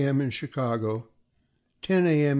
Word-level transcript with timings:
M. 0.07 0.19
in 0.21 0.29
Chicago, 0.31 1.07
10 1.83 2.07
A. 2.07 2.09
M. 2.09 2.21